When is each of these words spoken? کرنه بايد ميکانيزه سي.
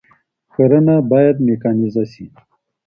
کرنه 0.53 0.95
بايد 1.11 1.35
ميکانيزه 1.47 2.03
سي. 2.11 2.25